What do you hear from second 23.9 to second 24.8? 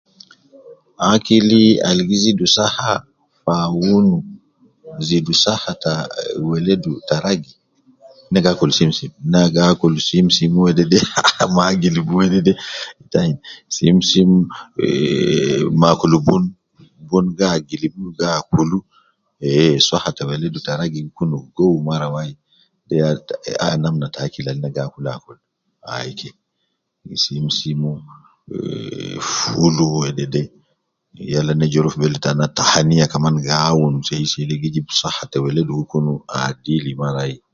ta akil al na